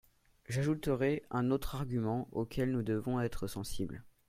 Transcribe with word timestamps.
J’ajouterai 0.49 1.21
un 1.29 1.51
autre 1.51 1.75
argument 1.75 2.27
auquel 2.31 2.71
nous 2.71 2.81
devons 2.81 3.21
être 3.21 3.45
sensibles. 3.45 4.03